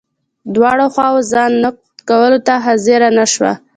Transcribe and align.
دواړو 0.55 0.85
خواوو 0.93 1.27
ځان 1.31 1.51
نقد 1.63 1.83
کولو 2.09 2.39
ته 2.47 2.53
حاضره 2.65 3.07
نه 3.17 3.25
شوه. 3.33 3.51